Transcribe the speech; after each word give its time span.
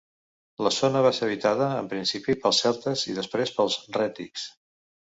La 0.67 0.71
zona 0.77 1.03
va 1.07 1.11
ser 1.17 1.25
habitada 1.27 1.69
en 1.83 1.91
principi 1.93 2.37
pels 2.47 2.65
celtes 2.65 3.07
i 3.13 3.17
després 3.23 3.57
pels 3.61 3.81
rètics. 4.03 4.53